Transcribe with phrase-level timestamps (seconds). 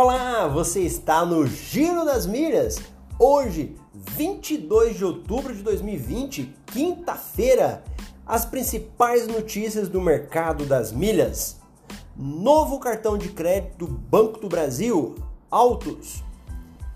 [0.00, 2.78] Olá, você está no Giro das Milhas.
[3.18, 7.82] Hoje, 22 de outubro de 2020, quinta-feira,
[8.24, 11.56] as principais notícias do mercado das milhas.
[12.16, 15.16] Novo cartão de crédito do Banco do Brasil,
[15.50, 16.22] Autos.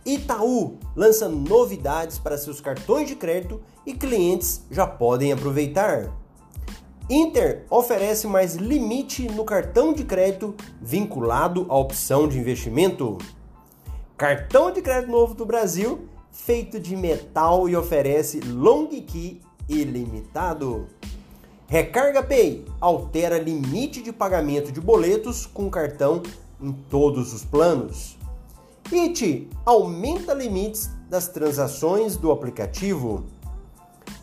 [0.06, 6.21] Itaú lança novidades para seus cartões de crédito e clientes já podem aproveitar.
[7.14, 13.18] Inter oferece mais limite no cartão de crédito vinculado à opção de investimento.
[14.16, 20.86] Cartão de crédito novo do Brasil, feito de metal e oferece long key ilimitado.
[21.66, 26.22] Recarga Pay altera limite de pagamento de boletos com cartão
[26.58, 28.16] em todos os planos.
[28.90, 33.26] IT aumenta limites das transações do aplicativo.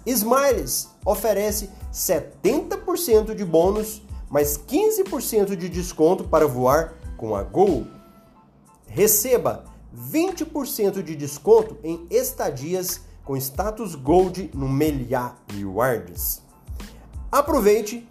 [0.06, 2.79] Smiles oferece 70%
[3.36, 7.86] de bônus, mais 15% de desconto para voar com a Gol.
[8.88, 16.42] Receba 20% de desconto em estadias com status Gold no Meliá Rewards.
[17.32, 18.08] Aproveite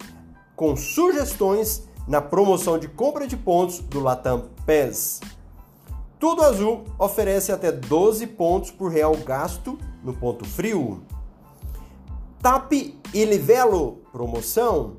[0.55, 5.19] com sugestões na promoção de compra de pontos do Latam PES.
[6.19, 11.03] Tudo Azul oferece até 12 pontos por real gasto no ponto frio.
[12.41, 12.71] TAP
[13.13, 14.97] e Livelo promoção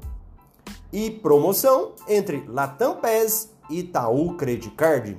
[0.92, 5.16] e promoção entre Latam PES e Itaú Credit Card.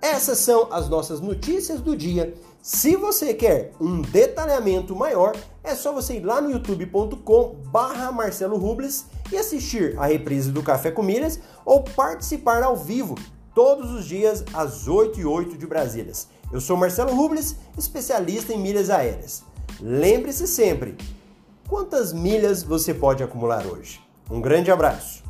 [0.00, 2.34] Essas são as nossas notícias do dia.
[2.60, 8.56] Se você quer um detalhamento maior, é só você ir lá no youtube.com barra Marcelo
[8.56, 13.14] Rubles e assistir a reprise do Café com Milhas ou participar ao vivo
[13.54, 16.12] todos os dias às 8 e 8 de Brasília.
[16.52, 19.42] Eu sou Marcelo Rubles, especialista em milhas aéreas.
[19.80, 20.96] Lembre-se sempre,
[21.68, 23.98] Quantas milhas você pode acumular hoje?
[24.30, 25.24] Um grande abraço!